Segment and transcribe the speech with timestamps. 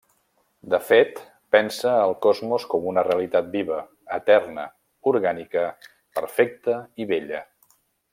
[0.73, 1.19] De fet,
[1.55, 3.77] pensa el cosmos com una realitat viva,
[4.17, 4.65] eterna,
[5.15, 5.67] orgànica,
[6.21, 7.45] perfecta, i bella.